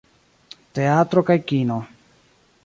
Teatro 0.79 1.25
kaj 1.29 1.37
kino. 1.53 1.79